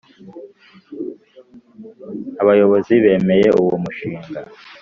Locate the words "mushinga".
3.83-4.39